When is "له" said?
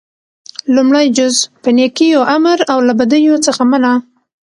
2.87-2.93